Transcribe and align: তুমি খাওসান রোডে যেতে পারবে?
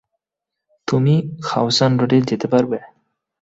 তুমি 0.87 1.13
খাওসান 1.41 1.91
রোডে 1.99 2.17
যেতে 2.29 2.47
পারবে? 2.53 2.77